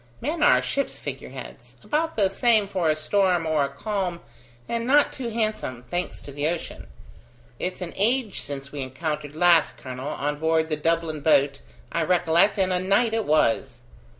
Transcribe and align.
Men 0.19 0.41
are 0.41 0.63
ships' 0.63 0.97
figure 0.97 1.29
heads, 1.29 1.77
about 1.83 2.15
the 2.15 2.27
same 2.29 2.67
for 2.67 2.89
a 2.89 2.95
storm 2.95 3.45
or 3.45 3.63
a 3.65 3.69
calm, 3.69 4.19
and 4.67 4.87
not 4.87 5.13
too 5.13 5.29
handsome, 5.29 5.83
thanks 5.91 6.19
to 6.23 6.31
the 6.31 6.47
ocean. 6.47 6.87
It's 7.59 7.81
an 7.81 7.93
age 7.95 8.41
since 8.41 8.71
we 8.71 8.81
encountered 8.81 9.35
last, 9.35 9.77
colonel: 9.77 10.07
on 10.09 10.39
board 10.39 10.69
the 10.69 10.75
Dublin 10.75 11.19
boat, 11.21 11.59
I 11.91 12.01
recollect, 12.01 12.57
and 12.57 12.73
a 12.73 12.79
night 12.79 13.13
it 13.13 13.25
was." 13.27 13.83